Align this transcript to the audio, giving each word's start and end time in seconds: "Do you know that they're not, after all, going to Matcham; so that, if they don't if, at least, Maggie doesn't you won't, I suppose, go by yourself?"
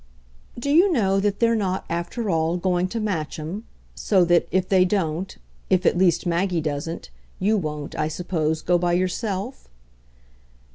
"Do 0.57 0.71
you 0.71 0.91
know 0.91 1.19
that 1.19 1.39
they're 1.39 1.53
not, 1.55 1.85
after 1.87 2.27
all, 2.27 2.57
going 2.57 2.87
to 2.87 2.99
Matcham; 2.99 3.65
so 3.93 4.25
that, 4.25 4.47
if 4.49 4.67
they 4.67 4.83
don't 4.83 5.37
if, 5.69 5.85
at 5.85 5.95
least, 5.95 6.25
Maggie 6.25 6.59
doesn't 6.59 7.11
you 7.37 7.55
won't, 7.55 7.93
I 7.95 8.07
suppose, 8.07 8.63
go 8.63 8.79
by 8.79 8.93
yourself?" 8.93 9.67